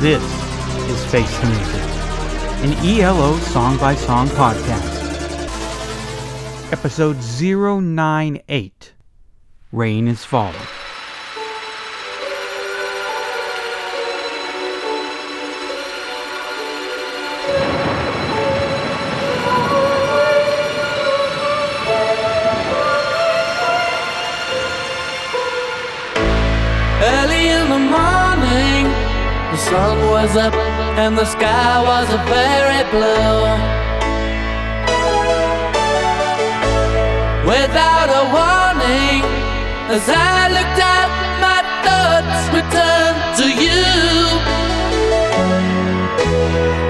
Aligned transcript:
This 0.00 0.22
is 0.88 1.04
Face 1.12 1.38
the 1.40 1.46
Music, 1.48 1.82
an 2.64 2.72
ELO 2.86 3.36
song 3.36 3.76
by 3.76 3.94
song 3.94 4.28
podcast. 4.28 4.96
Episode 6.72 7.18
098 7.18 8.94
Rain 9.72 10.08
is 10.08 10.24
Falling. 10.24 10.56
Early 27.02 27.48
in 27.48 27.68
the 27.68 27.78
morning, 27.78 28.19
sun 29.70 29.98
was 30.10 30.36
up 30.36 30.54
and 31.02 31.16
the 31.16 31.24
sky 31.24 31.72
was 31.90 32.06
a 32.18 32.20
very 32.34 32.82
blue. 32.94 33.38
Without 37.52 38.08
a 38.20 38.24
warning, 38.36 39.22
as 39.96 40.04
I 40.08 40.38
looked 40.56 40.80
out, 40.96 41.10
my 41.46 41.60
thoughts 41.84 42.42
returned 42.58 43.22
to 43.40 43.46
you. 43.64 43.82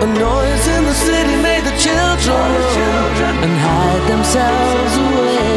A 0.05 0.09
noise 0.27 0.67
in 0.77 0.83
the 0.91 0.97
city 1.07 1.37
made 1.49 1.65
the 1.71 1.77
children 1.87 3.33
and 3.45 3.55
hide 3.67 4.05
themselves 4.13 4.95
away. 5.05 5.50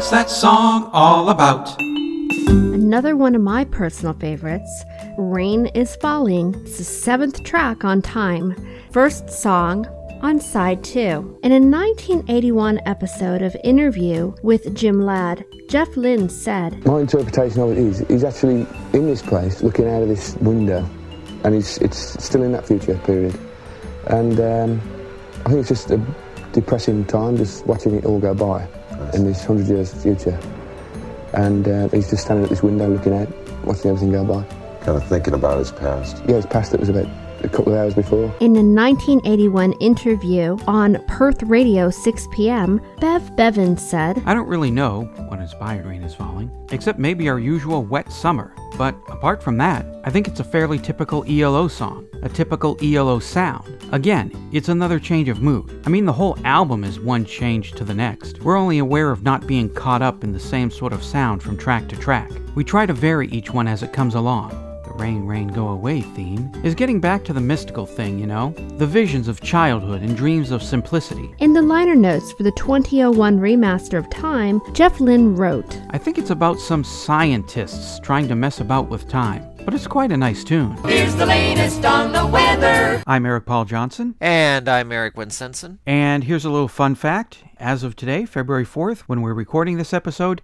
What's 0.00 0.10
that 0.12 0.30
song 0.30 0.88
all 0.94 1.28
about? 1.28 1.78
Another 2.48 3.18
one 3.18 3.34
of 3.34 3.42
my 3.42 3.66
personal 3.66 4.14
favorites, 4.14 4.82
Rain 5.18 5.66
is 5.74 5.94
Falling. 5.96 6.54
It's 6.62 6.78
the 6.78 6.84
seventh 6.84 7.44
track 7.44 7.84
on 7.84 8.00
Time, 8.00 8.56
first 8.92 9.28
song 9.28 9.86
on 10.22 10.40
side 10.40 10.82
two. 10.82 11.38
In 11.42 11.52
a 11.52 11.60
1981 11.60 12.80
episode 12.86 13.42
of 13.42 13.54
Innerview 13.62 14.42
with 14.42 14.74
Jim 14.74 15.04
Ladd, 15.04 15.44
Jeff 15.68 15.94
Lynne 15.98 16.30
said, 16.30 16.82
My 16.86 17.00
interpretation 17.00 17.60
of 17.60 17.72
it 17.72 17.76
is 17.76 17.98
he's 18.08 18.24
actually 18.24 18.66
in 18.94 19.06
this 19.06 19.20
place, 19.20 19.62
looking 19.62 19.86
out 19.86 20.00
of 20.00 20.08
this 20.08 20.34
window, 20.36 20.88
and 21.44 21.54
he's 21.54 21.76
it's 21.76 22.24
still 22.24 22.42
in 22.42 22.52
that 22.52 22.66
future 22.66 22.96
period. 23.04 23.38
And 24.06 24.40
um, 24.40 24.80
I 25.44 25.50
think 25.50 25.60
it's 25.60 25.68
just 25.68 25.90
a 25.90 26.02
depressing 26.52 27.04
time, 27.04 27.36
just 27.36 27.66
watching 27.66 27.96
it 27.96 28.06
all 28.06 28.18
go 28.18 28.32
by 28.32 28.66
in 29.14 29.24
this 29.24 29.44
hundred 29.44 29.66
years 29.66 29.92
future. 30.02 30.38
And 31.32 31.66
uh, 31.68 31.88
he's 31.88 32.10
just 32.10 32.24
standing 32.24 32.44
at 32.44 32.50
this 32.50 32.62
window, 32.62 32.88
looking 32.88 33.14
out, 33.14 33.28
watching 33.64 33.90
everything 33.90 34.12
go 34.12 34.24
by. 34.24 34.42
kind 34.84 34.96
of 34.96 35.06
thinking 35.06 35.34
about 35.34 35.58
his 35.58 35.70
past. 35.72 36.22
Yeah, 36.26 36.36
his 36.36 36.46
past 36.46 36.72
that 36.72 36.80
was 36.80 36.88
about 36.88 37.06
a 37.42 37.48
couple 37.48 37.72
of 37.72 37.78
hours 37.78 37.94
before. 37.94 38.24
In 38.40 38.56
a 38.56 38.62
1981 38.62 39.72
interview 39.74 40.56
on 40.66 41.02
Perth 41.06 41.42
Radio 41.44 41.88
6PR, 41.88 43.00
Bev 43.00 43.36
Bevan 43.36 43.76
said, 43.76 44.22
I 44.26 44.34
don't 44.34 44.48
really 44.48 44.70
know 44.70 45.02
what 45.28 45.40
inspired 45.40 45.86
Rain 45.86 46.02
is 46.02 46.14
Falling, 46.14 46.50
except 46.70 46.98
maybe 46.98 47.28
our 47.28 47.38
usual 47.38 47.84
wet 47.84 48.12
summer. 48.12 48.54
But 48.76 48.94
apart 49.08 49.42
from 49.42 49.58
that, 49.58 49.84
I 50.04 50.10
think 50.10 50.26
it's 50.26 50.40
a 50.40 50.44
fairly 50.44 50.78
typical 50.78 51.24
ELO 51.28 51.68
song, 51.68 52.08
a 52.22 52.28
typical 52.28 52.78
ELO 52.82 53.18
sound. 53.18 53.76
Again, 53.92 54.32
it's 54.52 54.70
another 54.70 54.98
change 54.98 55.28
of 55.28 55.42
mood. 55.42 55.82
I 55.84 55.90
mean, 55.90 56.06
the 56.06 56.12
whole 56.12 56.38
album 56.44 56.84
is 56.84 56.98
one 56.98 57.24
change 57.24 57.72
to 57.72 57.84
the 57.84 57.92
next. 57.94 58.40
We're 58.40 58.56
only 58.56 58.78
aware 58.78 59.10
of 59.10 59.22
not 59.22 59.46
being 59.46 59.68
caught 59.74 60.00
up 60.00 60.24
in 60.24 60.32
the 60.32 60.40
same 60.40 60.70
sort 60.70 60.92
of 60.92 61.04
sound 61.04 61.42
from 61.42 61.58
track 61.58 61.88
to 61.88 61.96
track. 61.96 62.30
We 62.54 62.64
try 62.64 62.86
to 62.86 62.94
vary 62.94 63.28
each 63.28 63.52
one 63.52 63.68
as 63.68 63.82
it 63.82 63.92
comes 63.92 64.14
along. 64.14 64.69
The 64.90 64.96
Rain, 64.96 65.24
Rain, 65.24 65.46
Go 65.46 65.68
Away 65.68 66.00
theme 66.00 66.50
is 66.64 66.74
getting 66.74 66.98
back 66.98 67.22
to 67.24 67.32
the 67.32 67.40
mystical 67.40 67.86
thing, 67.86 68.18
you 68.18 68.26
know? 68.26 68.50
The 68.76 68.86
visions 68.88 69.28
of 69.28 69.40
childhood 69.40 70.02
and 70.02 70.16
dreams 70.16 70.50
of 70.50 70.64
simplicity. 70.64 71.32
In 71.38 71.52
the 71.52 71.62
liner 71.62 71.94
notes 71.94 72.32
for 72.32 72.42
the 72.42 72.50
2001 72.52 73.38
remaster 73.38 73.96
of 73.96 74.10
Time, 74.10 74.60
Jeff 74.74 74.98
Lynne 74.98 75.36
wrote, 75.36 75.80
I 75.90 75.98
think 75.98 76.18
it's 76.18 76.30
about 76.30 76.58
some 76.58 76.82
scientists 76.82 78.00
trying 78.00 78.26
to 78.28 78.34
mess 78.34 78.58
about 78.58 78.88
with 78.88 79.08
time, 79.08 79.48
but 79.64 79.74
it's 79.74 79.86
quite 79.86 80.10
a 80.10 80.16
nice 80.16 80.42
tune. 80.42 80.76
Here's 80.84 81.14
the 81.14 81.26
latest 81.26 81.84
on 81.84 82.10
the 82.10 82.26
weather. 82.26 83.00
I'm 83.06 83.24
Eric 83.26 83.46
Paul 83.46 83.66
Johnson, 83.66 84.16
And 84.20 84.68
I'm 84.68 84.90
Eric 84.90 85.14
Winsenson. 85.14 85.78
and 85.86 86.24
here's 86.24 86.44
a 86.44 86.50
little 86.50 86.66
fun 86.68 86.96
fact. 86.96 87.38
As 87.58 87.84
of 87.84 87.94
today, 87.94 88.24
February 88.26 88.66
4th, 88.66 89.02
when 89.02 89.22
we're 89.22 89.34
recording 89.34 89.76
this 89.76 89.94
episode, 89.94 90.42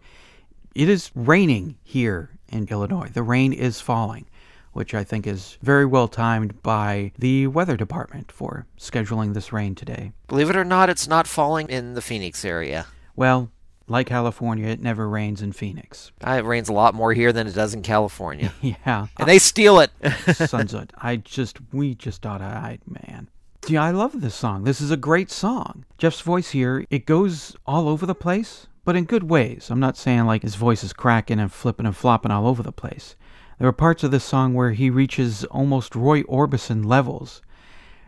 it 0.72 0.88
is 0.88 1.10
raining 1.16 1.78
here 1.82 2.30
in 2.48 2.68
Illinois. 2.68 3.08
The 3.12 3.24
rain 3.24 3.52
is 3.52 3.80
falling, 3.80 4.26
which 4.76 4.92
I 4.94 5.04
think 5.04 5.26
is 5.26 5.56
very 5.62 5.86
well 5.86 6.06
timed 6.06 6.62
by 6.62 7.12
the 7.18 7.46
weather 7.46 7.78
department 7.78 8.30
for 8.30 8.66
scheduling 8.78 9.32
this 9.32 9.50
rain 9.52 9.74
today. 9.74 10.12
Believe 10.28 10.50
it 10.50 10.56
or 10.56 10.64
not, 10.64 10.90
it's 10.90 11.08
not 11.08 11.26
falling 11.26 11.68
in 11.70 11.94
the 11.94 12.02
Phoenix 12.02 12.44
area. 12.44 12.86
Well, 13.16 13.50
like 13.88 14.08
California, 14.08 14.66
it 14.68 14.82
never 14.82 15.08
rains 15.08 15.40
in 15.40 15.52
Phoenix. 15.52 16.12
Uh, 16.26 16.32
It 16.32 16.44
rains 16.44 16.68
a 16.68 16.74
lot 16.74 16.94
more 16.94 17.14
here 17.14 17.32
than 17.32 17.46
it 17.46 17.54
does 17.54 17.72
in 17.72 17.80
California. 17.82 18.52
Yeah. 18.60 19.06
and 19.18 19.26
they 19.28 19.38
steal 19.38 19.80
it. 19.80 19.90
Sons 20.34 20.74
of 20.74 20.88
I 20.98 21.16
just 21.16 21.56
we 21.72 21.94
just 21.94 22.26
ought 22.26 22.38
to 22.38 22.44
hide, 22.44 22.80
man. 22.86 23.28
Yeah, 23.68 23.82
I 23.82 23.92
love 23.92 24.20
this 24.20 24.34
song. 24.34 24.64
This 24.64 24.80
is 24.82 24.90
a 24.90 24.96
great 24.96 25.30
song. 25.30 25.86
Jeff's 25.98 26.20
voice 26.20 26.50
here, 26.50 26.84
it 26.90 27.06
goes 27.06 27.56
all 27.66 27.88
over 27.88 28.04
the 28.04 28.14
place, 28.14 28.66
but 28.84 28.94
in 28.94 29.04
good 29.04 29.24
ways. 29.24 29.70
I'm 29.70 29.80
not 29.80 29.96
saying 29.96 30.26
like 30.26 30.42
his 30.42 30.54
voice 30.54 30.84
is 30.84 30.92
cracking 30.92 31.40
and 31.40 31.50
flipping 31.50 31.86
and 31.86 31.96
flopping 31.96 32.30
all 32.30 32.46
over 32.46 32.62
the 32.62 32.72
place. 32.72 33.16
There 33.58 33.66
are 33.66 33.72
parts 33.72 34.04
of 34.04 34.10
this 34.10 34.22
song 34.22 34.52
where 34.52 34.72
he 34.72 34.90
reaches 34.90 35.44
almost 35.44 35.96
Roy 35.96 36.22
Orbison 36.24 36.84
levels 36.84 37.40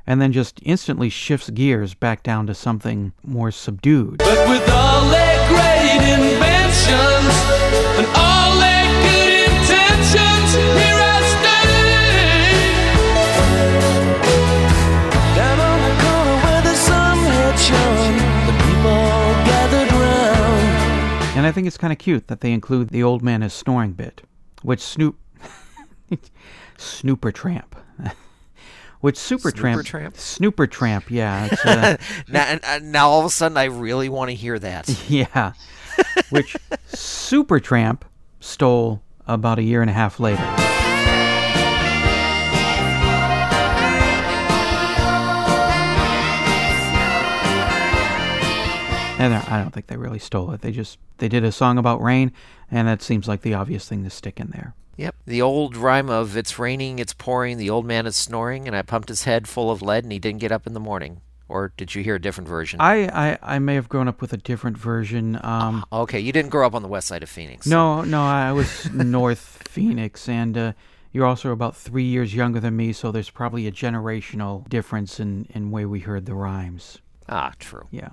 and 0.07 0.21
then 0.21 0.31
just 0.31 0.61
instantly 0.63 1.09
shifts 1.09 1.49
gears 1.49 1.95
back 1.95 2.23
down 2.23 2.47
to 2.49 2.55
something 2.55 3.15
more 3.25 3.51
subdued. 3.51 4.19
But 4.19 4.47
with 4.47 4.69
all 4.69 5.09
their 5.09 5.49
great 5.49 6.05
inventions 6.05 7.33
and 7.97 8.07
all 8.15 8.61
their 8.61 8.85
good 9.09 9.49
intentions, 9.49 10.53
here 10.55 11.01
I. 11.01 11.09
Down 15.35 15.61
on 15.61 15.81
the 15.81 15.95
corner 16.05 16.37
where 16.45 16.63
the 16.63 16.75
sun 16.75 17.17
had 17.17 17.57
shone, 17.57 18.17
the 18.45 18.53
people 18.69 19.01
gathered 19.49 19.93
round. 19.93 21.37
And 21.39 21.47
I 21.47 21.53
think 21.53 21.67
it's 21.67 21.79
kind 21.79 21.93
of 21.93 21.99
cute 21.99 22.29
that 22.29 22.43
they 22.43 22.53
include 22.53 22.91
the 22.91 23.03
old 23.03 23.23
man 23.23 23.43
as 23.43 23.55
snoring 23.55 23.93
bit, 23.93 24.21
which 24.63 24.81
Snoop, 24.81 25.17
Snooper 26.77 27.33
Tramp, 27.33 27.77
which 29.01 29.17
Supertramp, 29.17 29.75
Snooper 29.75 29.83
Tramp? 29.83 30.17
Snooper 30.17 30.67
Tramp, 30.67 31.11
yeah, 31.11 31.49
uh, 31.65 31.97
now, 32.29 32.59
and 32.63 32.93
now 32.93 33.09
all 33.09 33.21
of 33.21 33.27
a 33.27 33.31
sudden, 33.31 33.57
I 33.57 33.65
really 33.65 34.09
want 34.09 34.31
to 34.31 34.35
hear 34.35 34.59
that. 34.59 34.89
yeah, 35.09 35.53
which 36.31 36.57
Supertramp 36.89 38.03
stole 38.41 39.03
about 39.27 39.59
a 39.59 39.63
year 39.63 39.81
and 39.83 39.91
a 39.91 39.95
half 39.95 40.19
later. 40.21 40.45
And 49.21 49.35
I 49.35 49.45
I 49.49 49.59
don't 49.61 49.73
think 49.73 49.89
they 49.89 49.97
really 49.97 50.21
stole 50.21 50.53
it. 50.53 50.61
They 50.61 50.71
just 50.71 50.97
they 51.19 51.29
did 51.29 51.43
a 51.43 51.51
song 51.51 51.77
about 51.77 52.01
rain, 52.01 52.31
and 52.71 52.87
that 52.87 53.03
seems 53.03 53.27
like 53.27 53.43
the 53.43 53.53
obvious 53.55 53.89
thing 53.89 54.05
to 54.05 54.11
stick 54.11 54.39
in 54.39 54.51
there. 54.51 54.75
Yep. 54.99 55.15
The 55.27 55.41
old 55.41 55.77
rhyme 55.77 56.11
of 56.11 56.37
it's 56.37 56.59
raining, 56.59 56.99
it's 56.99 57.15
pouring, 57.15 57.57
the 57.57 57.71
old 57.71 57.87
man 57.87 58.05
is 58.05 58.17
snoring, 58.17 58.67
and 58.67 58.77
I 58.77 58.83
pumped 58.83 59.09
his 59.09 59.23
head 59.23 59.49
full 59.49 59.71
of 59.71 59.81
lead 59.81 60.03
and 60.05 60.13
he 60.13 60.19
didn't 60.19 60.41
get 60.41 60.53
up 60.53 60.67
in 60.67 60.75
the 60.75 60.81
morning. 60.81 61.21
Or 61.49 61.73
did 61.77 61.95
you 61.95 62.03
hear 62.03 62.17
a 62.17 62.21
different 62.21 62.49
version? 62.49 62.79
I, 62.81 63.07
I, 63.07 63.39
I 63.43 63.59
may 63.59 63.77
have 63.77 63.89
grown 63.89 64.07
up 64.09 64.21
with 64.21 64.35
a 64.35 64.37
different 64.37 64.77
version. 64.77 65.41
Um, 65.43 65.85
okay, 65.91 66.21
you 66.21 66.31
didn't 66.33 66.51
grow 66.51 66.67
up 66.67 66.75
on 66.75 66.83
the 66.83 66.89
west 66.89 67.07
side 67.09 67.23
of 67.23 67.31
Phoenix. 67.31 67.67
no, 67.67 68.03
no, 68.03 68.23
I 68.23 68.53
was 68.53 68.91
North 68.93 69.63
Phoenix, 69.67 70.29
and 70.29 70.59
uh, 70.59 70.73
you're 71.13 71.25
also 71.25 71.53
about 71.53 71.75
three 71.75 72.05
years 72.05 72.35
younger 72.35 72.61
than 72.61 72.77
me, 72.77 72.93
so 72.93 73.11
there's 73.11 73.31
probably 73.31 73.67
a 73.67 73.73
generational 73.73 74.69
difference 74.69 75.19
in 75.21 75.47
in 75.55 75.71
way 75.71 75.87
we 75.87 76.01
heard 76.01 76.27
the 76.27 76.35
rhymes. 76.35 76.99
Ah, 77.31 77.53
true. 77.59 77.87
Yeah, 77.91 78.11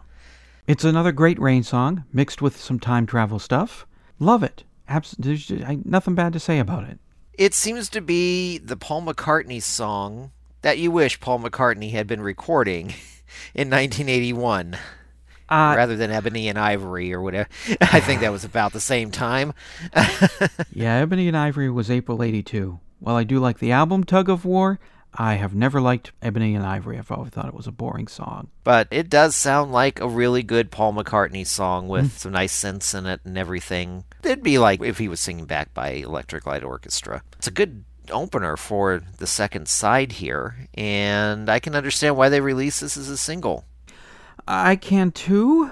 it's 0.66 0.86
another 0.86 1.12
great 1.12 1.40
rain 1.40 1.64
song 1.64 2.06
mixed 2.14 2.42
with 2.42 2.56
some 2.56 2.80
time 2.80 3.06
travel 3.06 3.40
stuff. 3.40 3.86
Love 4.18 4.44
it. 4.44 4.64
Abs- 4.88 5.16
there's 5.18 5.46
just, 5.46 5.64
I, 5.64 5.80
nothing 5.84 6.16
bad 6.16 6.34
to 6.34 6.40
say 6.40 6.60
about 6.60 6.84
it. 6.84 7.00
It 7.34 7.54
seems 7.54 7.90
to 7.90 8.02
be 8.02 8.58
the 8.58 8.78
Paul 8.78 9.02
McCartney 9.04 9.62
song 9.62 10.32
that 10.62 10.78
you 10.78 10.92
wish 10.92 11.20
Paul 11.20 11.40
McCartney 11.40 11.92
had 11.92 12.08
been 12.08 12.22
recording 12.22 12.88
in 13.54 13.70
1981. 13.70 14.78
Uh, 15.48 15.76
rather 15.78 15.96
than 15.96 16.10
Ebony 16.10 16.48
and 16.48 16.58
Ivory 16.58 17.14
or 17.14 17.22
whatever. 17.22 17.48
I 17.80 18.00
think 18.00 18.22
that 18.22 18.32
was 18.32 18.44
about 18.44 18.74
the 18.74 18.80
same 18.80 19.12
time. 19.12 19.54
yeah, 20.74 20.96
Ebony 20.96 21.28
and 21.28 21.38
Ivory 21.38 21.70
was 21.70 21.92
April 21.92 22.24
82. 22.24 22.80
While 23.00 23.16
I 23.16 23.24
do 23.24 23.38
like 23.40 23.60
the 23.60 23.72
album 23.72 24.06
Tug 24.06 24.28
of 24.28 24.44
War, 24.44 24.80
I 25.18 25.36
have 25.36 25.56
never 25.56 25.80
liked 25.80 26.12
Ebony 26.22 26.56
and 26.56 26.66
Ivory. 26.66 26.98
I've 26.98 27.12
always 27.12 27.32
thought 27.32 27.48
it 27.48 27.54
was 27.54 27.68
a 27.68 27.72
boring 27.72 28.08
song. 28.08 28.50
But 28.64 28.88
it 28.92 29.10
does 29.10 29.36
sound 29.36 29.72
like 29.72 30.00
a 30.00 30.08
really 30.08 30.44
good 30.44 30.72
Paul 30.72 30.94
McCartney 30.94 31.46
song 31.48 31.88
with 31.88 32.18
some 32.18 32.34
nice 32.34 32.58
synths 32.60 32.98
in 32.98 33.06
it 33.06 33.22
and 33.24 33.38
everything. 33.38 34.04
It'd 34.24 34.44
be 34.44 34.58
like 34.58 34.82
if 34.82 34.98
he 34.98 35.08
was 35.08 35.20
singing 35.20 35.46
back 35.46 35.74
by 35.74 35.90
Electric 35.90 36.46
Light 36.46 36.64
Orchestra. 36.64 37.24
It's 37.38 37.48
a 37.48 37.52
good 37.52 37.86
opener 38.12 38.58
for 38.58 39.02
the 39.18 39.28
second 39.28 39.68
side 39.68 40.14
here, 40.14 40.68
and 40.74 41.50
I 41.50 41.60
can 41.60 41.76
understand 41.76 42.18
why 42.18 42.30
they 42.30 42.42
released 42.42 42.82
this 42.82 42.98
as 42.98 43.10
a 43.10 43.18
single. 43.18 43.66
I 44.48 44.76
can 44.76 45.12
too. 45.12 45.72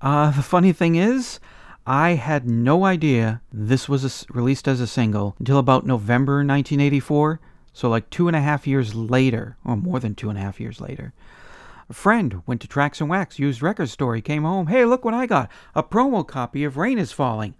Uh, 0.00 0.30
the 0.30 0.42
funny 0.42 0.72
thing 0.72 0.96
is, 0.96 1.40
I 1.86 2.10
had 2.10 2.48
no 2.48 2.84
idea 2.84 3.40
this 3.52 3.88
was 3.88 4.04
a 4.04 4.32
released 4.32 4.68
as 4.68 4.80
a 4.80 4.86
single 4.86 5.36
until 5.38 5.58
about 5.58 5.86
November 5.86 6.36
1984. 6.38 7.40
So, 7.76 7.90
like 7.90 8.08
two 8.08 8.26
and 8.26 8.34
a 8.34 8.40
half 8.40 8.66
years 8.66 8.94
later, 8.94 9.58
or 9.62 9.76
more 9.76 10.00
than 10.00 10.14
two 10.14 10.30
and 10.30 10.38
a 10.38 10.40
half 10.40 10.58
years 10.58 10.80
later. 10.80 11.12
A 11.90 11.92
friend 11.92 12.40
went 12.46 12.62
to 12.62 12.66
Tracks 12.66 13.02
and 13.02 13.10
Wax, 13.10 13.38
used 13.38 13.60
record 13.60 13.90
store. 13.90 14.16
He 14.16 14.22
came 14.22 14.44
home. 14.44 14.68
Hey, 14.68 14.86
look 14.86 15.04
what 15.04 15.12
I 15.12 15.26
got 15.26 15.50
a 15.74 15.82
promo 15.82 16.26
copy 16.26 16.64
of 16.64 16.78
Rain 16.78 16.98
is 16.98 17.12
Falling. 17.12 17.54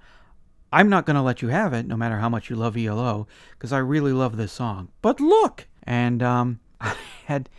I'm 0.72 0.88
not 0.88 1.04
going 1.04 1.16
to 1.16 1.22
let 1.22 1.42
you 1.42 1.48
have 1.48 1.74
it, 1.74 1.86
no 1.86 1.98
matter 1.98 2.16
how 2.16 2.30
much 2.30 2.48
you 2.48 2.56
love 2.56 2.78
ELO, 2.78 3.28
because 3.50 3.74
I 3.74 3.78
really 3.78 4.14
love 4.14 4.38
this 4.38 4.52
song. 4.52 4.88
But 5.02 5.20
look! 5.20 5.68
And 5.82 6.22
um, 6.22 6.60
I 6.80 6.96
had 7.26 7.50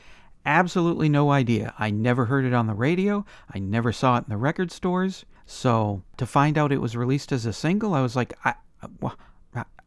absolutely 0.43 1.09
no 1.09 1.29
idea. 1.29 1.75
I 1.77 1.91
never 1.91 2.25
heard 2.25 2.43
it 2.43 2.55
on 2.55 2.65
the 2.65 2.73
radio, 2.73 3.23
I 3.53 3.59
never 3.59 3.91
saw 3.91 4.17
it 4.17 4.23
in 4.23 4.31
the 4.31 4.37
record 4.37 4.71
stores. 4.71 5.25
So 5.45 6.01
to 6.17 6.25
find 6.25 6.57
out 6.57 6.71
it 6.71 6.81
was 6.81 6.97
released 6.97 7.31
as 7.31 7.45
a 7.45 7.53
single, 7.53 7.93
I 7.93 8.01
was 8.01 8.15
like, 8.15 8.33
I, 8.43 8.55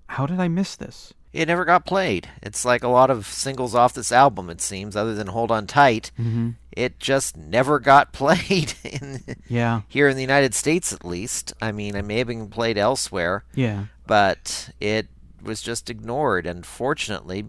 how 0.07 0.27
did 0.27 0.39
I 0.39 0.47
miss 0.47 0.77
this? 0.77 1.15
It 1.33 1.47
never 1.47 1.65
got 1.65 1.87
played. 1.87 2.29
It's 2.43 2.65
like 2.65 2.83
a 2.83 2.89
lot 2.89 3.11
of 3.11 3.27
singles 3.27 3.75
off 3.75 3.95
this 3.95 4.11
album, 4.11 4.51
it 4.51 4.61
seems, 4.61 4.97
other 4.97 5.15
than 5.15 5.29
Hold 5.29 5.53
On 5.53 5.67
Tight. 5.67 6.11
Mm-hmm. 6.19 6.51
It 6.73 6.99
just 6.99 7.37
never 7.37 7.79
got 7.79 8.13
played. 8.13 8.75
In, 8.85 9.23
yeah. 9.49 9.83
Here 9.89 10.09
in 10.09 10.17
the 10.17 10.23
United 10.23 10.55
States, 10.55 10.93
at 10.93 11.05
least. 11.05 11.53
I 11.63 11.73
mean, 11.73 11.95
it 11.95 12.05
may 12.05 12.19
have 12.19 12.27
been 12.27 12.49
played 12.49 12.79
elsewhere. 12.79 13.45
Yeah. 13.55 13.85
But 14.07 14.71
it 14.81 15.07
was 15.43 15.63
just 15.63 15.89
ignored. 15.89 16.47
And 16.47 16.67
fortunately, 16.67 17.47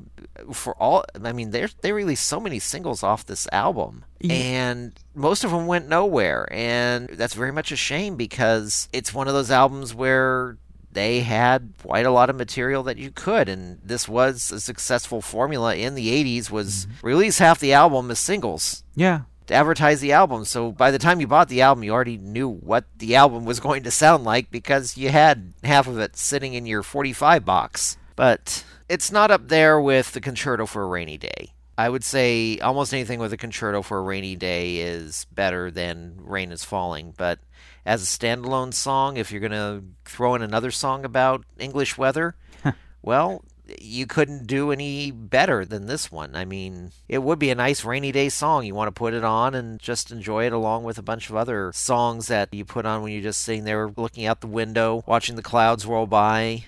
for 0.53 0.75
all, 0.75 1.03
I 1.23 1.33
mean, 1.33 1.51
they 1.51 1.67
they 1.81 1.91
released 1.91 2.27
so 2.27 2.39
many 2.39 2.59
singles 2.59 3.03
off 3.03 3.25
this 3.25 3.47
album, 3.51 4.05
yeah. 4.19 4.33
and 4.33 4.93
most 5.13 5.43
of 5.43 5.51
them 5.51 5.67
went 5.67 5.89
nowhere. 5.89 6.47
And 6.51 7.09
that's 7.09 7.33
very 7.33 7.51
much 7.51 7.71
a 7.71 7.75
shame 7.75 8.15
because 8.15 8.87
it's 8.93 9.13
one 9.13 9.27
of 9.27 9.33
those 9.33 9.51
albums 9.51 9.93
where 9.93 10.57
they 10.93 11.21
had 11.21 11.73
quite 11.81 12.05
a 12.05 12.11
lot 12.11 12.29
of 12.29 12.35
material 12.35 12.83
that 12.83 12.97
you 12.97 13.11
could 13.11 13.47
and 13.49 13.79
this 13.83 14.07
was 14.07 14.51
a 14.51 14.59
successful 14.59 15.21
formula 15.21 15.75
in 15.75 15.95
the 15.95 16.09
80s 16.23 16.51
was 16.51 16.85
mm-hmm. 16.85 17.07
release 17.07 17.39
half 17.39 17.59
the 17.59 17.73
album 17.73 18.11
as 18.11 18.19
singles. 18.19 18.83
Yeah. 18.95 19.21
To 19.47 19.53
advertise 19.53 20.01
the 20.01 20.11
album. 20.11 20.45
So 20.45 20.71
by 20.71 20.91
the 20.91 20.99
time 20.99 21.19
you 21.19 21.27
bought 21.27 21.49
the 21.49 21.61
album 21.61 21.83
you 21.83 21.91
already 21.91 22.17
knew 22.17 22.49
what 22.49 22.85
the 22.97 23.15
album 23.15 23.45
was 23.45 23.59
going 23.67 23.83
to 23.83 23.91
sound 23.91 24.23
like 24.23 24.51
because 24.51 24.97
you 24.97 25.09
had 25.09 25.53
half 25.63 25.87
of 25.87 25.99
it 25.99 26.15
sitting 26.15 26.53
in 26.53 26.65
your 26.65 26.83
45 26.83 27.45
box. 27.45 27.97
But 28.15 28.63
it's 28.89 29.11
not 29.11 29.31
up 29.31 29.47
there 29.47 29.79
with 29.79 30.11
the 30.11 30.21
concerto 30.21 30.65
for 30.65 30.83
a 30.83 30.87
rainy 30.87 31.17
day 31.17 31.53
I 31.81 31.89
would 31.89 32.03
say 32.03 32.59
almost 32.59 32.93
anything 32.93 33.17
with 33.17 33.33
a 33.33 33.37
concerto 33.37 33.81
for 33.81 33.97
a 33.97 34.03
rainy 34.03 34.35
day 34.35 34.77
is 34.77 35.25
better 35.31 35.71
than 35.71 36.13
Rain 36.19 36.51
is 36.51 36.63
Falling, 36.63 37.15
but 37.17 37.39
as 37.87 38.03
a 38.03 38.05
standalone 38.05 38.71
song, 38.71 39.17
if 39.17 39.31
you're 39.31 39.41
going 39.41 39.51
to 39.51 39.83
throw 40.05 40.35
in 40.35 40.43
another 40.43 40.69
song 40.69 41.05
about 41.05 41.43
English 41.57 41.97
weather, 41.97 42.35
well, 43.01 43.43
you 43.79 44.05
couldn't 44.05 44.45
do 44.45 44.71
any 44.71 45.09
better 45.09 45.65
than 45.65 45.87
this 45.87 46.11
one. 46.11 46.35
I 46.35 46.45
mean, 46.45 46.91
it 47.09 47.23
would 47.23 47.39
be 47.39 47.49
a 47.49 47.55
nice 47.55 47.83
rainy 47.83 48.11
day 48.11 48.29
song. 48.29 48.63
You 48.63 48.75
want 48.75 48.89
to 48.89 48.99
put 48.99 49.15
it 49.15 49.23
on 49.23 49.55
and 49.55 49.79
just 49.79 50.11
enjoy 50.11 50.45
it 50.45 50.53
along 50.53 50.83
with 50.83 50.99
a 50.99 51.03
bunch 51.03 51.31
of 51.31 51.35
other 51.35 51.71
songs 51.73 52.27
that 52.27 52.49
you 52.53 52.63
put 52.63 52.85
on 52.85 53.01
when 53.01 53.11
you're 53.11 53.23
just 53.23 53.41
sitting 53.41 53.63
there 53.63 53.89
looking 53.97 54.27
out 54.27 54.41
the 54.41 54.45
window, 54.45 55.03
watching 55.07 55.35
the 55.35 55.41
clouds 55.41 55.87
roll 55.87 56.05
by. 56.05 56.65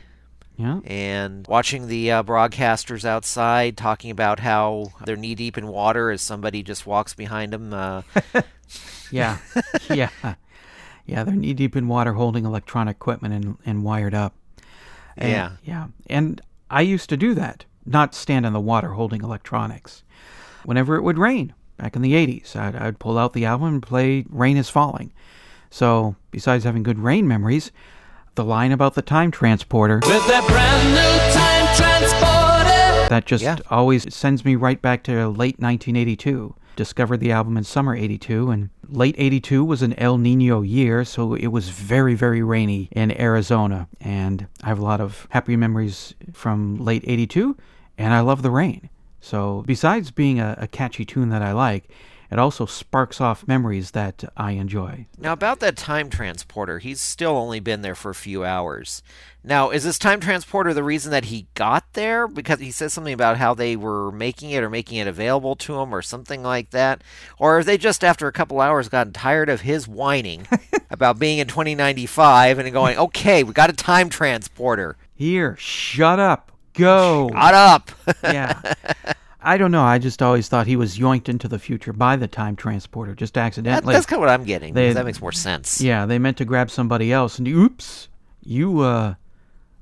Yeah. 0.56 0.82
And 0.86 1.48
watching 1.48 1.88
the 1.88 2.12
uh, 2.12 2.24
broadcasters 2.24 3.06
outside 3.06 3.76
talking 3.76 4.12
about 4.12 4.40
how 4.40 4.92
they're 5.06 5.16
knee 5.16 5.36
deep 5.36 5.58
in 5.58 5.68
water 5.68 6.12
as 6.12 6.22
somebody 6.22 6.62
just 6.62 6.86
walks 6.86 7.14
behind 7.14 7.54
them. 7.54 7.74
Uh, 7.74 8.04
yeah. 9.12 9.38
yeah. 9.90 10.10
Yeah, 11.06 11.24
they're 11.24 11.36
knee 11.36 11.54
deep 11.54 11.76
in 11.76 11.88
water 11.88 12.14
holding 12.14 12.46
electronic 12.46 12.98
equipment 12.98 13.34
and, 13.34 13.58
and 13.66 13.84
wired 13.84 14.14
up. 14.14 14.36
And, 15.18 15.32
yeah. 15.32 15.52
Yeah. 15.64 15.88
And 16.08 16.40
I 16.70 16.82
used 16.82 17.10
to 17.10 17.18
do 17.18 17.34
that, 17.34 17.66
not 17.86 18.16
stand 18.16 18.46
in 18.46 18.54
the 18.54 18.60
water 18.60 18.94
holding 18.94 19.22
electronics. 19.24 20.04
Whenever 20.66 20.96
it 20.96 21.02
would 21.02 21.18
rain 21.18 21.54
back 21.78 21.96
in 21.96 22.02
the 22.02 22.14
80s, 22.14 22.56
I'd, 22.56 22.76
I'd 22.76 23.00
pull 23.00 23.18
out 23.18 23.34
the 23.34 23.46
album 23.46 23.68
and 23.68 23.84
play 23.84 24.24
Rain 24.30 24.56
is 24.56 24.70
Falling. 24.70 25.12
So, 25.70 26.16
besides 26.30 26.64
having 26.64 26.84
good 26.84 27.00
rain 27.00 27.28
memories, 27.28 27.72
the 28.36 28.44
line 28.44 28.72
about 28.72 28.96
the 28.96 29.02
time 29.02 29.32
transporter. 29.32 29.96
With 29.96 30.28
that 30.28 30.46
brand 30.48 30.90
new 30.94 31.34
time 31.34 31.76
transporter! 31.76 33.10
That 33.10 33.26
just 33.26 33.44
yeah. 33.44 33.58
always 33.70 34.14
sends 34.14 34.44
me 34.44 34.56
right 34.56 34.82
back 34.82 35.04
to 35.04 35.28
late 35.28 35.60
1982 35.60 36.56
discovered 36.76 37.20
the 37.20 37.32
album 37.32 37.56
in 37.56 37.64
summer 37.64 37.96
82 37.96 38.50
and 38.50 38.70
late 38.88 39.14
82 39.18 39.64
was 39.64 39.84
an 39.84 39.94
El 40.00 40.18
Nino 40.18 40.62
year 40.62 41.06
so 41.06 41.36
it 41.36 41.48
was 41.48 41.70
very 41.70 42.16
very 42.16 42.42
rainy 42.42 42.90
in 42.92 43.20
Arizona 43.20 43.88
and 44.02 44.48
I 44.64 44.70
have 44.70 44.80
a 44.80 44.84
lot 44.84 45.00
of 45.00 45.28
happy 45.30 45.56
memories 45.56 46.16
from 46.34 46.78
late 46.78 47.04
82 47.06 47.56
and 47.98 48.14
I 48.14 48.22
love 48.22 48.42
the 48.42 48.52
rain. 48.52 48.90
So 49.22 49.64
besides 49.66 50.12
being 50.12 50.40
a, 50.40 50.56
a 50.58 50.68
catchy 50.68 51.06
tune 51.06 51.30
that 51.30 51.42
I 51.42 51.54
like, 51.54 51.90
it 52.34 52.40
also 52.40 52.66
sparks 52.66 53.22
off 53.22 53.48
memories 53.48 53.92
that 53.92 54.24
I 54.36 54.54
enjoy. 54.54 55.06
Now, 55.20 55.34
about 55.34 55.60
that 55.60 55.78
time 55.78 56.10
transporter, 56.10 56.80
he's 56.80 57.00
still 57.00 57.38
only 57.38 57.60
been 57.60 57.84
there 57.84 57.94
for 57.94 58.10
a 58.10 58.16
few 58.16 58.44
hours. 58.44 59.04
Now, 59.44 59.70
is 59.70 59.84
this 59.84 60.00
time 60.00 60.20
transporter 60.20 60.74
the 60.74 60.84
reason 60.84 61.12
that 61.12 61.26
he 61.26 61.46
got 61.54 61.94
there? 61.94 62.28
Because 62.28 62.60
he 62.60 62.72
says 62.72 62.92
something 62.92 63.14
about 63.14 63.38
how 63.38 63.54
they 63.54 63.76
were 63.76 64.12
making 64.12 64.50
it 64.50 64.64
or 64.64 64.70
making 64.72 64.98
it 64.98 65.06
available 65.06 65.56
to 65.58 65.80
him 65.80 65.94
or 65.94 66.02
something 66.02 66.42
like 66.42 66.72
that? 66.72 67.04
Or 67.38 67.58
have 67.58 67.68
they 67.68 67.78
just, 67.78 68.04
after 68.04 68.26
a 68.26 68.32
couple 68.32 68.60
hours, 68.60 68.90
gotten 68.90 69.14
tired 69.14 69.50
of 69.50 69.62
his 69.62 69.88
whining 69.88 70.48
about 70.90 71.20
being 71.20 71.38
in 71.38 71.46
2095 71.46 72.58
and 72.58 72.74
going, 72.74 72.98
okay, 72.98 73.44
we 73.44 73.54
got 73.54 73.70
a 73.70 73.74
time 73.74 74.10
transporter? 74.10 74.98
Here, 75.14 75.56
shut 75.60 76.18
up. 76.18 76.52
Go. 76.74 77.30
Shut 77.32 77.54
up. 77.54 77.92
yeah. 78.24 78.74
I 79.44 79.58
don't 79.58 79.72
know. 79.72 79.84
I 79.84 80.00
just 80.00 80.22
always 80.22 80.48
thought 80.48 80.68
he 80.68 80.76
was 80.76 80.98
yoinked 80.98 81.30
into 81.30 81.48
the 81.48 81.60
future 81.60 81.94
by 81.94 82.16
the 82.16 82.28
time 82.28 82.56
transporter, 82.56 83.14
just 83.14 83.38
accidentally. 83.38 83.92
That, 83.92 83.98
that's 83.98 84.06
kind 84.06 84.18
of 84.18 84.22
what 84.22 84.30
I'm 84.30 84.44
getting. 84.46 84.74
They, 84.74 84.94
that 84.94 85.06
makes 85.06 85.22
more 85.22 85.32
sense. 85.32 85.82
Yeah, 85.82 86.06
they 86.06 86.18
meant 86.20 86.38
to 86.38 86.46
grab 86.46 86.72
somebody 86.72 87.12
else, 87.12 87.38
and 87.38 87.48
oops, 87.48 88.08
you. 88.42 88.80
uh 88.82 89.16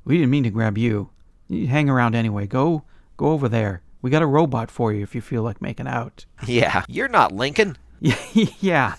We 0.05 0.17
didn't 0.17 0.31
mean 0.31 0.43
to 0.43 0.49
grab 0.49 0.77
you. 0.77 1.09
You 1.47 1.67
hang 1.67 1.89
around 1.89 2.15
anyway. 2.15 2.47
Go, 2.47 2.83
go 3.17 3.27
over 3.27 3.47
there. 3.47 3.81
We 4.01 4.09
got 4.09 4.23
a 4.23 4.27
robot 4.27 4.71
for 4.71 4.91
you 4.91 5.03
if 5.03 5.13
you 5.13 5.21
feel 5.21 5.43
like 5.43 5.61
making 5.61 5.87
out. 5.87 6.25
Yeah, 6.47 6.83
you're 6.87 7.07
not 7.07 7.31
Lincoln. 7.31 7.77
yeah. 8.59 8.95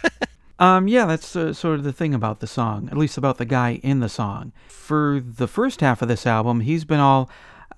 um, 0.58 0.88
yeah, 0.88 1.04
that's 1.04 1.36
uh, 1.36 1.52
sort 1.52 1.78
of 1.78 1.84
the 1.84 1.92
thing 1.92 2.14
about 2.14 2.40
the 2.40 2.46
song, 2.46 2.88
at 2.90 2.96
least 2.96 3.18
about 3.18 3.36
the 3.36 3.44
guy 3.44 3.80
in 3.82 4.00
the 4.00 4.08
song. 4.08 4.52
For 4.68 5.20
the 5.22 5.46
first 5.46 5.80
half 5.82 6.00
of 6.00 6.08
this 6.08 6.26
album, 6.26 6.60
he's 6.60 6.84
been 6.86 7.00
all, 7.00 7.28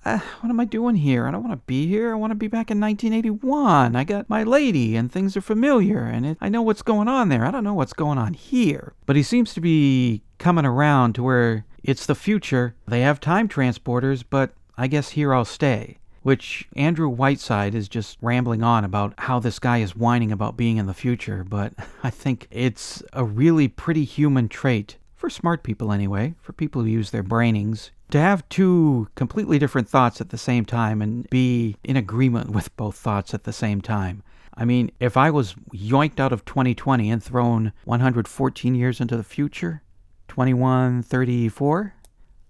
uh, 0.05 0.19
what 0.39 0.49
am 0.49 0.59
I 0.59 0.65
doing 0.65 0.95
here? 0.95 1.27
I 1.27 1.31
don't 1.31 1.43
want 1.43 1.53
to 1.53 1.65
be 1.65 1.87
here. 1.87 2.11
I 2.11 2.15
want 2.15 2.31
to 2.31 2.35
be 2.35 2.47
back 2.47 2.71
in 2.71 2.79
1981. 2.79 3.95
I 3.95 4.03
got 4.03 4.29
my 4.29 4.43
lady, 4.43 4.95
and 4.95 5.11
things 5.11 5.35
are 5.35 5.41
familiar, 5.41 5.99
and 5.99 6.25
it, 6.25 6.37
I 6.39 6.49
know 6.49 6.61
what's 6.61 6.81
going 6.81 7.07
on 7.07 7.29
there. 7.29 7.45
I 7.45 7.51
don't 7.51 7.63
know 7.63 7.73
what's 7.73 7.93
going 7.93 8.17
on 8.17 8.33
here. 8.33 8.93
But 9.05 9.15
he 9.15 9.23
seems 9.23 9.53
to 9.53 9.61
be 9.61 10.21
coming 10.37 10.65
around 10.65 11.13
to 11.13 11.23
where 11.23 11.65
it's 11.83 12.05
the 12.05 12.15
future. 12.15 12.75
They 12.87 13.01
have 13.01 13.19
time 13.19 13.49
transporters, 13.49 14.23
but 14.27 14.53
I 14.77 14.87
guess 14.87 15.09
here 15.09 15.33
I'll 15.33 15.45
stay. 15.45 15.97
Which 16.21 16.67
Andrew 16.75 17.09
Whiteside 17.09 17.73
is 17.75 17.87
just 17.87 18.17
rambling 18.21 18.61
on 18.61 18.83
about 18.83 19.13
how 19.17 19.39
this 19.39 19.59
guy 19.59 19.77
is 19.77 19.95
whining 19.95 20.31
about 20.31 20.57
being 20.57 20.77
in 20.77 20.85
the 20.85 20.93
future, 20.93 21.43
but 21.43 21.73
I 22.03 22.09
think 22.09 22.47
it's 22.51 23.03
a 23.13 23.23
really 23.23 23.67
pretty 23.67 24.03
human 24.03 24.47
trait 24.49 24.97
for 25.15 25.29
smart 25.29 25.63
people 25.63 25.91
anyway, 25.91 26.35
for 26.41 26.53
people 26.53 26.81
who 26.81 26.87
use 26.87 27.11
their 27.11 27.23
brainings, 27.23 27.89
to 28.11 28.19
have 28.19 28.47
two 28.49 29.07
completely 29.15 29.59
different 29.59 29.87
thoughts 29.87 30.19
at 30.19 30.29
the 30.29 30.37
same 30.37 30.65
time 30.65 31.01
and 31.01 31.29
be 31.29 31.75
in 31.83 31.95
agreement 31.95 32.49
with 32.49 32.75
both 32.75 32.95
thoughts 32.95 33.33
at 33.33 33.43
the 33.43 33.53
same 33.53 33.81
time. 33.81 34.23
I 34.55 34.65
mean, 34.65 34.91
if 34.99 35.15
I 35.15 35.31
was 35.31 35.53
yoinked 35.73 36.19
out 36.19 36.33
of 36.33 36.43
2020 36.43 37.09
and 37.09 37.23
thrown 37.23 37.71
114 37.85 38.75
years 38.75 38.99
into 38.99 39.15
the 39.15 39.23
future, 39.23 39.83
2134, 40.27 41.93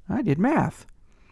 I 0.09 0.21
did 0.21 0.39
math. 0.39 0.85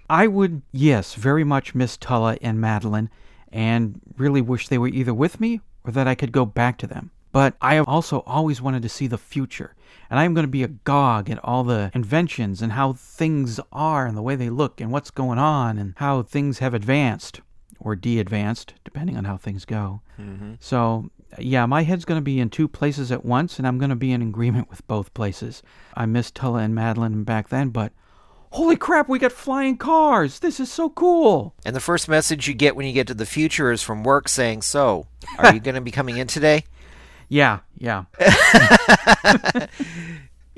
I 0.10 0.28
would, 0.28 0.62
yes, 0.72 1.16
very 1.16 1.44
much 1.44 1.74
miss 1.74 1.98
Tulla 1.98 2.38
and 2.42 2.62
Madeline 2.62 3.10
and 3.52 4.00
really 4.18 4.42
wish 4.42 4.68
they 4.68 4.78
were 4.78 4.88
either 4.88 5.14
with 5.14 5.40
me 5.40 5.62
or 5.84 5.92
that 5.92 6.08
I 6.08 6.16
could 6.16 6.32
go 6.32 6.46
back 6.46 6.78
to 6.80 6.88
them. 6.88 7.12
But 7.38 7.56
I 7.62 7.76
have 7.76 7.88
also 7.88 8.24
always 8.26 8.64
wanted 8.64 8.82
to 8.82 8.90
see 8.90 9.06
the 9.06 9.20
future. 9.20 9.76
And 10.10 10.20
I'm 10.20 10.34
going 10.34 10.48
to 10.48 10.52
be 10.52 10.64
agog 10.64 11.30
at 11.30 11.38
all 11.44 11.64
the 11.64 11.92
inventions 11.94 12.64
and 12.64 12.72
how 12.72 12.94
things 12.94 13.60
are 13.72 14.08
and 14.08 14.18
the 14.18 14.24
way 14.24 14.36
they 14.36 14.50
look 14.50 14.82
and 14.82 14.92
what's 14.92 15.12
going 15.12 15.38
on 15.38 15.78
and 15.78 15.94
how 15.98 16.24
things 16.24 16.58
have 16.58 16.74
advanced 16.74 17.42
or 17.80 17.96
de 17.96 18.18
advanced, 18.18 18.74
depending 18.84 19.18
on 19.18 19.26
how 19.26 19.38
things 19.38 19.66
go. 19.66 20.02
Mm-hmm. 20.20 20.54
So, 20.60 21.12
yeah, 21.38 21.68
my 21.68 21.84
head's 21.84 22.06
going 22.06 22.18
to 22.20 22.26
be 22.26 22.40
in 22.40 22.50
two 22.50 22.68
places 22.68 23.12
at 23.12 23.24
once, 23.24 23.60
and 23.60 23.68
I'm 23.68 23.78
going 23.78 23.92
to 23.92 23.96
be 23.96 24.12
in 24.12 24.24
agreement 24.24 24.72
with 24.72 24.88
both 24.88 25.14
places. 25.14 25.62
I 25.94 26.08
missed 26.08 26.34
Tulla 26.34 26.62
and 26.62 26.74
Madeline 26.74 27.24
back 27.24 27.50
then, 27.50 27.70
but 27.70 27.94
holy 28.54 28.78
crap, 28.78 29.08
we 29.08 29.20
got 29.20 29.32
flying 29.32 29.78
cars! 29.78 30.40
This 30.40 30.60
is 30.60 30.72
so 30.72 30.90
cool! 30.90 31.54
And 31.64 31.76
the 31.76 31.82
first 31.82 32.10
message 32.10 32.48
you 32.48 32.56
get 32.56 32.76
when 32.76 32.88
you 32.88 32.94
get 32.94 33.06
to 33.06 33.14
the 33.14 33.28
future 33.28 33.72
is 33.72 33.84
from 33.84 34.02
work 34.02 34.28
saying, 34.28 34.64
So, 34.64 35.06
are 35.38 35.54
you 35.54 35.60
going 35.60 35.76
to 35.76 35.82
be 35.82 35.92
coming 35.92 36.18
in 36.18 36.26
today? 36.26 36.64
Yeah, 37.30 37.60
yeah. 37.78 38.06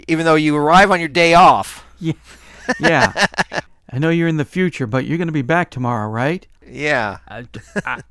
Even 0.08 0.26
though 0.26 0.36
you 0.36 0.56
arrive 0.56 0.92
on 0.92 1.00
your 1.00 1.10
day 1.10 1.34
off. 1.34 1.84
Yeah. 2.00 2.14
yeah. 2.80 3.26
I 3.92 3.98
know 3.98 4.10
you're 4.10 4.28
in 4.28 4.38
the 4.38 4.46
future, 4.46 4.86
but 4.88 5.06
you're 5.06 5.18
going 5.18 5.28
to 5.28 5.34
be 5.34 5.42
back 5.42 5.72
tomorrow, 5.72 6.08
right? 6.10 6.46
Yeah. 6.68 7.18
I, 7.28 7.48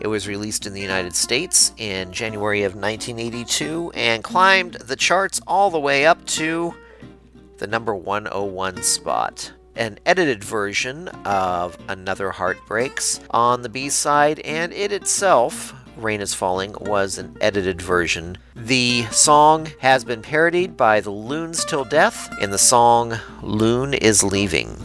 It 0.00 0.06
was 0.06 0.26
released 0.26 0.66
in 0.66 0.72
the 0.72 0.80
United 0.80 1.14
States 1.14 1.72
in 1.76 2.10
January 2.10 2.62
of 2.62 2.74
1982 2.74 3.92
and 3.94 4.24
climbed 4.24 4.74
the 4.74 4.96
charts 4.96 5.38
all 5.46 5.70
the 5.70 5.78
way 5.78 6.06
up 6.06 6.24
to 6.26 6.72
the 7.58 7.66
number 7.66 7.94
101 7.94 8.82
spot. 8.82 9.52
An 9.76 9.98
edited 10.06 10.42
version 10.42 11.08
of 11.26 11.76
Another 11.88 12.30
Heart 12.30 12.58
Breaks 12.66 13.20
on 13.30 13.60
the 13.60 13.68
B 13.68 13.90
side, 13.90 14.38
and 14.40 14.72
it 14.72 14.90
itself, 14.90 15.74
Rain 15.98 16.20
is 16.20 16.32
Falling, 16.32 16.74
was 16.80 17.18
an 17.18 17.36
edited 17.40 17.82
version. 17.82 18.38
The 18.54 19.04
song 19.10 19.68
has 19.80 20.04
been 20.04 20.22
parodied 20.22 20.76
by 20.76 21.00
the 21.00 21.10
Loons 21.10 21.64
Till 21.64 21.84
Death 21.84 22.30
in 22.40 22.50
the 22.50 22.58
song 22.58 23.18
Loon 23.42 23.94
is 23.94 24.22
Leaving. 24.22 24.76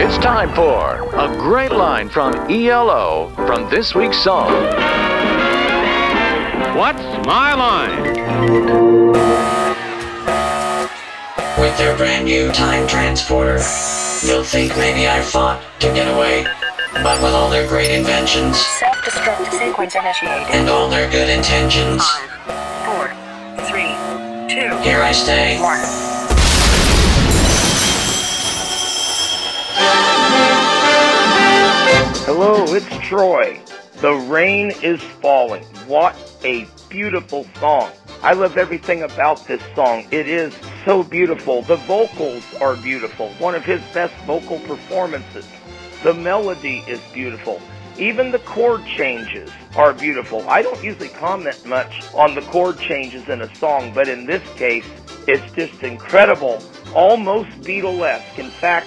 It's 0.00 0.18
time 0.18 0.54
for 0.54 1.08
a 1.18 1.36
great 1.38 1.72
line 1.72 2.08
from 2.10 2.34
ELO 2.50 3.32
from 3.34 3.68
this 3.70 3.94
week's 3.94 4.18
song. 4.18 5.07
What's 6.74 7.02
my 7.26 7.54
line? 7.54 8.02
With 11.60 11.76
their 11.78 11.96
brand 11.96 12.24
new 12.24 12.50
time 12.52 12.86
transporter, 12.86 13.58
you'll 14.24 14.44
think 14.44 14.76
maybe 14.76 15.08
I 15.08 15.20
fought 15.20 15.60
to 15.80 15.86
get 15.92 16.12
away. 16.14 16.44
But 17.02 17.22
with 17.22 17.32
all 17.32 17.50
their 17.50 17.66
great 17.68 17.90
inventions 17.90 18.56
Self-destruct 18.56 19.50
sequence 19.58 19.94
initiated. 19.94 20.48
and 20.54 20.68
all 20.68 20.88
their 20.88 21.10
good 21.10 21.28
intentions, 21.28 22.02
Five, 22.02 22.86
four, 22.86 23.64
three, 23.66 23.92
two, 24.48 24.76
here 24.82 25.02
I 25.02 25.12
stay. 25.12 25.60
one. 25.60 25.78
Hello, 32.26 32.64
it's 32.74 32.86
Troy. 33.06 33.60
The 34.00 34.14
rain 34.14 34.70
is 34.80 35.02
falling. 35.02 35.64
What 35.88 36.14
a 36.44 36.68
beautiful 36.88 37.44
song. 37.58 37.90
I 38.22 38.32
love 38.32 38.56
everything 38.56 39.02
about 39.02 39.44
this 39.48 39.60
song. 39.74 40.06
It 40.12 40.28
is 40.28 40.54
so 40.84 41.02
beautiful. 41.02 41.62
The 41.62 41.76
vocals 41.76 42.44
are 42.60 42.76
beautiful. 42.76 43.30
One 43.40 43.56
of 43.56 43.64
his 43.64 43.80
best 43.92 44.14
vocal 44.24 44.60
performances. 44.60 45.48
The 46.04 46.14
melody 46.14 46.84
is 46.86 47.00
beautiful. 47.12 47.60
Even 47.98 48.30
the 48.30 48.38
chord 48.38 48.86
changes 48.86 49.50
are 49.76 49.92
beautiful. 49.92 50.48
I 50.48 50.62
don't 50.62 50.80
usually 50.80 51.08
comment 51.08 51.66
much 51.66 52.04
on 52.14 52.36
the 52.36 52.42
chord 52.42 52.78
changes 52.78 53.28
in 53.28 53.42
a 53.42 53.52
song, 53.56 53.92
but 53.92 54.06
in 54.06 54.26
this 54.26 54.48
case, 54.54 54.86
it's 55.26 55.52
just 55.54 55.82
incredible. 55.82 56.62
Almost 56.94 57.50
Beatlesque. 57.62 58.38
In 58.38 58.50
fact, 58.50 58.86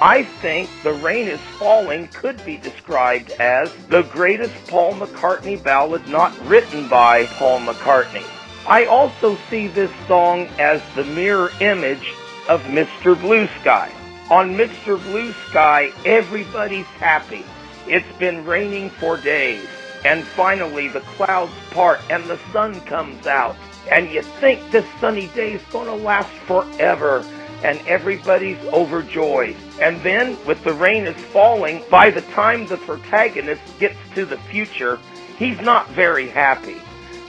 I 0.00 0.22
think 0.22 0.70
The 0.84 0.92
Rain 0.92 1.26
is 1.26 1.40
Falling 1.58 2.06
could 2.08 2.44
be 2.44 2.56
described 2.56 3.32
as 3.32 3.74
the 3.88 4.02
greatest 4.02 4.54
Paul 4.68 4.94
McCartney 4.94 5.60
ballad 5.60 6.06
not 6.06 6.32
written 6.46 6.88
by 6.88 7.26
Paul 7.26 7.58
McCartney. 7.60 8.24
I 8.68 8.84
also 8.84 9.36
see 9.50 9.66
this 9.66 9.90
song 10.06 10.46
as 10.60 10.80
the 10.94 11.02
mirror 11.02 11.50
image 11.60 12.14
of 12.48 12.62
Mr. 12.62 13.20
Blue 13.20 13.48
Sky. 13.60 13.92
On 14.30 14.54
Mr. 14.54 15.02
Blue 15.02 15.32
Sky, 15.48 15.90
everybody's 16.04 16.86
happy. 16.86 17.44
It's 17.88 18.18
been 18.18 18.44
raining 18.44 18.90
for 18.90 19.16
days. 19.16 19.66
And 20.04 20.22
finally, 20.22 20.86
the 20.86 21.00
clouds 21.00 21.52
part 21.72 21.98
and 22.08 22.22
the 22.26 22.38
sun 22.52 22.80
comes 22.82 23.26
out. 23.26 23.56
And 23.90 24.08
you 24.10 24.22
think 24.22 24.70
this 24.70 24.86
sunny 25.00 25.26
day 25.28 25.54
is 25.54 25.62
going 25.72 25.86
to 25.86 25.94
last 25.94 26.30
forever 26.46 27.24
and 27.64 27.80
everybody's 27.88 28.60
overjoyed. 28.66 29.56
And 29.80 30.00
then, 30.02 30.36
with 30.44 30.62
the 30.64 30.72
rain 30.72 31.06
is 31.06 31.16
falling, 31.26 31.82
by 31.88 32.10
the 32.10 32.22
time 32.22 32.66
the 32.66 32.78
protagonist 32.78 33.62
gets 33.78 33.96
to 34.14 34.24
the 34.24 34.38
future, 34.38 34.98
he's 35.38 35.60
not 35.60 35.88
very 35.90 36.28
happy. 36.28 36.76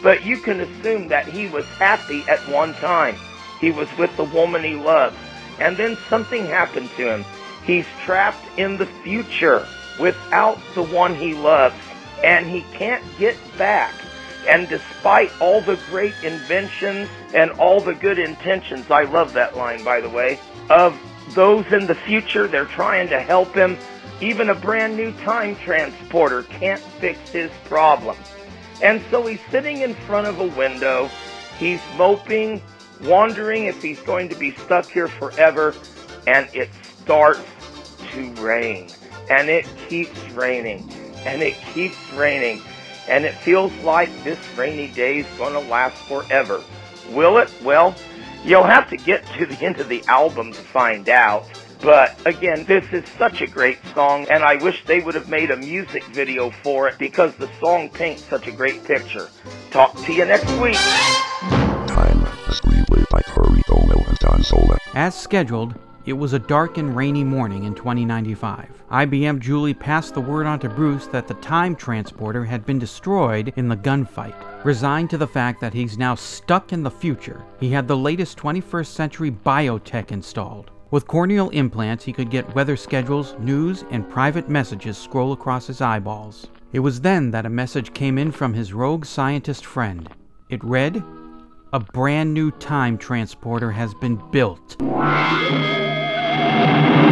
But 0.02 0.26
you 0.26 0.38
can 0.38 0.60
assume 0.62 1.10
that 1.10 1.28
he 1.28 1.48
was 1.48 1.66
happy 1.66 2.24
at 2.28 2.40
one 2.50 2.74
time. 2.76 3.16
He 3.60 3.72
was 3.72 3.90
with 3.98 4.16
the 4.18 4.24
woman 4.24 4.64
he 4.64 4.76
loves. 4.76 5.16
And 5.60 5.78
then 5.78 5.98
something 6.10 6.46
happened 6.46 6.90
to 6.98 7.14
him. 7.16 7.26
He's 7.66 7.86
trapped 8.06 8.46
in 8.58 8.78
the 8.78 8.86
future 8.86 9.68
without 10.00 10.58
the 10.74 10.84
one 10.84 11.14
he 11.14 11.34
loves. 11.34 11.76
And 12.24 12.48
he 12.48 12.62
can't 12.74 13.04
get 13.20 13.38
back. 13.58 13.94
And 14.48 14.68
despite 14.70 15.32
all 15.42 15.62
the 15.62 15.78
great 15.90 16.16
inventions 16.24 17.10
and 17.36 17.52
all 17.52 17.82
the 17.82 17.94
good 17.94 18.18
intentions, 18.18 18.90
I 18.90 19.04
love 19.04 19.34
that 19.34 19.56
line, 19.56 19.84
by 19.84 20.00
the 20.00 20.10
way, 20.10 20.40
of 20.70 20.98
those 21.34 21.66
in 21.72 21.88
the 21.88 21.96
future, 21.96 22.48
they're 22.48 22.66
trying 22.66 23.10
to 23.10 23.20
help 23.20 23.54
him. 23.54 23.78
Even 24.22 24.50
a 24.50 24.56
brand 24.56 24.98
new 24.98 25.12
time 25.24 25.56
transporter 25.58 26.44
can't 26.44 26.82
fix 27.00 27.30
his 27.30 27.52
problem. 27.66 28.18
And 28.82 29.02
so 29.10 29.26
he's 29.26 29.40
sitting 29.50 29.82
in 29.82 29.94
front 29.94 30.28
of 30.28 30.40
a 30.40 30.48
window. 30.48 31.10
He's 31.58 31.82
moping, 31.98 32.62
wondering 33.04 33.66
if 33.66 33.82
he's 33.82 34.00
going 34.02 34.30
to 34.30 34.36
be 34.36 34.52
stuck 34.52 34.90
here 34.90 35.08
forever. 35.08 35.74
And 36.28 36.50
it 36.54 36.70
starts 36.84 37.42
to 38.12 38.34
rain. 38.36 38.90
And 39.30 39.50
it 39.50 39.68
keeps 39.88 40.20
raining. 40.32 40.90
And 41.26 41.42
it 41.42 41.56
keeps 41.74 41.98
raining 42.14 42.62
and 43.10 43.26
it 43.26 43.34
feels 43.34 43.74
like 43.84 44.10
this 44.24 44.40
rainy 44.56 44.88
day 44.88 45.20
is 45.20 45.26
going 45.38 45.54
to 45.54 45.70
last 45.70 45.98
forever. 46.08 46.62
Will 47.10 47.40
it? 47.40 47.52
Well, 47.64 47.96
you'll 48.44 48.64
have 48.64 48.90
to 48.90 48.98
get 48.98 49.26
to 49.38 49.46
the 49.46 49.58
end 49.64 49.80
of 49.80 49.90
the 49.90 50.04
album 50.08 50.52
to 50.52 50.60
find 50.60 51.10
out. 51.10 51.46
But 51.82 52.20
again, 52.26 52.66
this 52.66 52.86
is 52.92 53.08
such 53.18 53.42
a 53.42 53.48
great 53.48 53.80
song, 53.94 54.28
and 54.30 54.44
I 54.44 54.56
wish 54.56 54.84
they 54.86 55.00
would 55.00 55.16
have 55.16 55.30
made 55.30 55.50
a 55.50 55.56
music 55.56 56.04
video 56.06 56.50
for 56.50 56.90
it 56.90 56.98
because 56.98 57.34
the 57.36 57.50
song 57.60 57.90
paints 57.90 58.24
such 58.26 58.48
a 58.48 58.52
great 58.52 58.84
picture. 58.84 59.30
Talk 59.72 59.96
to 60.04 60.14
you 60.14 60.26
next 60.26 60.52
week. 60.60 60.76
Time, 60.76 62.22
a 62.22 62.52
screenplay 62.52 63.06
by 63.10 63.22
Curry 63.22 63.62
O'Mill 63.70 64.04
and 64.08 64.18
Don 64.20 64.44
Sola. 64.44 64.78
As 64.94 65.18
scheduled, 65.18 65.76
it 66.06 66.14
was 66.14 66.34
a 66.34 66.40
dark 66.40 66.78
and 66.78 66.96
rainy 66.96 67.24
morning 67.24 67.66
in 67.66 67.76
2095. 67.76 68.84
IBM 68.92 69.40
Julie 69.40 69.74
passed 69.74 70.14
the 70.14 70.22
word 70.22 70.46
on 70.46 70.60
to 70.60 70.70
Bruce 70.70 71.08
that 71.08 71.28
the 71.28 71.34
time 71.36 71.76
transporter 71.76 72.46
had 72.46 72.66
been 72.66 72.80
destroyed 72.80 73.54
in 73.56 73.68
the 73.68 73.78
gunfight. 73.78 74.36
Resigned 74.64 75.10
to 75.10 75.18
the 75.18 75.28
fact 75.28 75.62
that 75.62 75.74
he's 75.74 75.98
now 75.98 76.16
stuck 76.16 76.74
in 76.74 76.84
the 76.84 76.92
future, 76.92 77.46
he 77.60 77.70
had 77.70 77.88
the 77.88 77.98
latest 77.98 78.38
21st 78.38 78.88
century 78.88 79.32
biotech 79.32 80.12
installed. 80.12 80.72
With 80.92 81.08
corneal 81.08 81.50
implants, 81.50 82.04
he 82.04 82.14
could 82.14 82.32
get 82.32 82.56
weather 82.56 82.76
schedules, 82.76 83.36
news, 83.40 83.86
and 83.92 84.10
private 84.10 84.50
messages 84.50 84.98
scroll 84.98 85.34
across 85.34 85.68
his 85.68 85.82
eyeballs. 85.82 86.48
It 86.74 86.80
was 86.80 87.02
then 87.02 87.32
that 87.32 87.46
a 87.46 87.50
message 87.50 87.94
came 87.94 88.18
in 88.18 88.32
from 88.32 88.54
his 88.54 88.74
rogue 88.74 89.06
scientist 89.06 89.66
friend. 89.66 90.10
It 90.50 90.64
read, 90.64 91.04
a 91.72 91.80
brand 91.80 92.34
new 92.34 92.50
time 92.50 92.98
transporter 92.98 93.72
has 93.72 93.94
been 93.94 94.16
built. 94.32 94.76
Thank 96.58 96.90
you. 96.90 97.09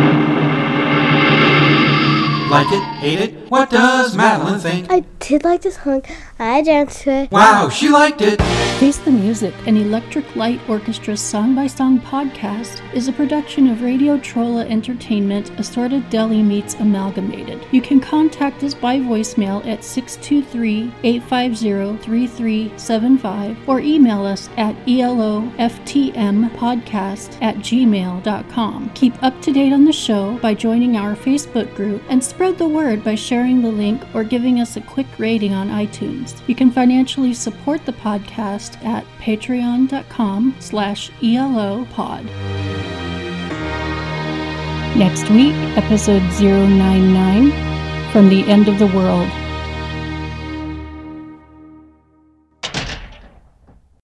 Like 2.50 2.72
it? 2.72 2.82
Hate 2.82 3.20
it? 3.20 3.52
What 3.52 3.70
does 3.70 4.16
Madeline 4.16 4.60
think? 4.60 4.88
I 4.90 5.02
did 5.20 5.44
like 5.44 5.62
this 5.62 5.76
song. 5.76 6.02
I 6.40 6.62
danced 6.62 7.02
to 7.02 7.12
it. 7.12 7.32
Wow, 7.32 7.68
she 7.70 7.90
liked 7.90 8.22
it! 8.22 8.42
Face 8.80 8.98
the 9.00 9.12
Music, 9.12 9.56
an 9.66 9.76
Electric 9.76 10.36
Light 10.36 10.62
Orchestra 10.70 11.18
song 11.18 11.56
by 11.56 11.66
song 11.66 12.00
podcast, 12.00 12.80
is 12.94 13.08
a 13.08 13.12
production 13.12 13.66
of 13.68 13.82
Radio 13.82 14.20
Trolla 14.20 14.70
Entertainment, 14.70 15.50
Assorted 15.60 16.08
Deli 16.12 16.44
Meats 16.44 16.76
Amalgamated. 16.76 17.66
You 17.72 17.82
can 17.82 18.00
contact 18.00 18.64
us 18.64 18.76
by 18.76 19.00
voicemail 19.00 19.66
at 19.66 19.84
623 19.84 20.94
850 21.04 21.98
3375 22.04 23.58
or 23.68 23.80
email 23.80 24.24
us 24.26 24.48
at 24.58 24.76
eloftmpodcast 24.86 27.42
at 27.42 27.56
gmail.com. 27.56 28.92
Keep 28.94 29.24
up 29.24 29.42
to 29.42 29.52
date 29.52 29.74
on 29.74 29.86
the 29.86 29.92
show 29.92 30.38
by 30.38 30.54
joining 30.54 30.98
our 30.98 31.16
Facebook 31.16 31.74
group 31.76 32.04
and 32.10 32.24
spread 32.38 32.60
the 32.60 32.68
word 32.68 33.04
by 33.04 33.16
sharing 33.16 33.64
the 33.64 33.72
link 33.72 34.00
or 34.14 34.24
giving 34.24 34.62
us 34.62 34.78
a 34.78 34.82
quick 34.82 35.08
rating 35.18 35.56
on 35.56 35.70
iTunes. 35.70 36.40
You 36.48 36.54
can 36.54 36.70
financially 36.70 37.34
support 37.34 37.84
the 37.84 37.94
podcast 37.94 38.80
at 38.86 39.04
patreon.com 39.18 40.56
slash 40.60 41.10
elopod. 41.24 42.26
Next 44.96 45.28
week, 45.32 45.56
episode 45.76 46.22
099, 46.40 48.12
From 48.12 48.30
the 48.30 48.44
End 48.44 48.68
of 48.68 48.78
the 48.78 48.86
World. 48.86 49.28